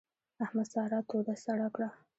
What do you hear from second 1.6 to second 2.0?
کړه.